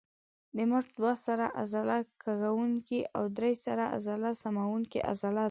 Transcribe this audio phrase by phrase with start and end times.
[0.55, 5.39] د مټ دوه سره عضله کږوونکې او درې سره عضله سموونکې عضله ده.